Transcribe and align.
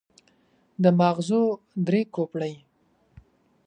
د 0.83 0.85
ماغزو 0.99 1.43
درې 1.85 2.01
کوپړۍ. 2.13 2.53